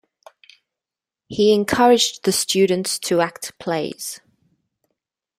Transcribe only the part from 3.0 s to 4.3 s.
to act plays.